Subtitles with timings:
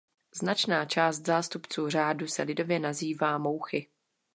[0.39, 3.87] Značná část zástupců řádu se lidově nazývá mouchy.